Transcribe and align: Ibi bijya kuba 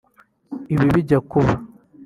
Ibi 0.73 0.85
bijya 0.95 1.19
kuba 1.29 1.53